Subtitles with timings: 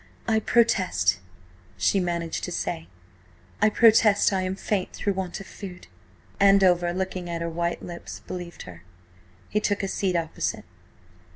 [0.27, 1.19] "I protest,"
[1.77, 2.87] she managed to say,
[3.61, 5.85] "I protest, I am faint through want of food."
[6.39, 8.81] Andover, looking at her white lips, believed her.
[9.47, 10.65] He took a seat opposite.